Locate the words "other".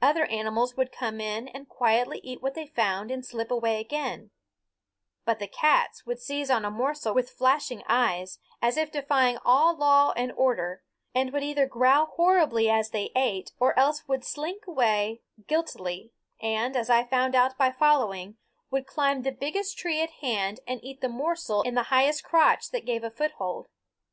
0.00-0.24